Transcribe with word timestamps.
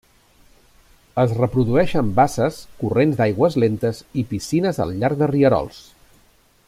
Es 1.23 1.33
reprodueix 1.39 1.93
en 2.01 2.09
basses, 2.21 2.57
corrents 2.79 3.21
d'aigües 3.21 3.59
lentes 3.65 4.01
i 4.23 4.25
piscines 4.33 4.81
al 4.87 4.97
llarg 5.05 5.21
de 5.21 5.29
rierols. 5.35 5.85